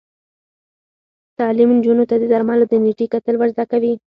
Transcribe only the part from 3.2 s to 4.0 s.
ور زده کوي.